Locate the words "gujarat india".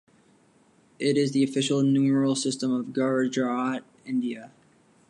2.91-4.51